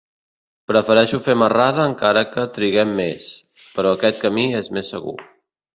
[0.71, 3.33] Prefereixo fer marrada encara que triguem més;
[3.77, 5.21] però aquest camí és més segur.